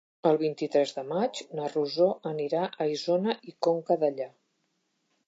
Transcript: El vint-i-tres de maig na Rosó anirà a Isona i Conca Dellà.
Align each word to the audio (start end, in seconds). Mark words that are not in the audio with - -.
El 0.27 0.37
vint-i-tres 0.43 0.93
de 0.93 1.01
maig 1.09 1.41
na 1.59 1.67
Rosó 1.73 2.07
anirà 2.31 2.63
a 2.71 2.87
Isona 2.95 3.37
i 3.53 3.55
Conca 3.69 3.99
Dellà. 4.05 4.29